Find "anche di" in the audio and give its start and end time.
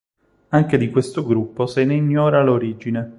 0.49-0.89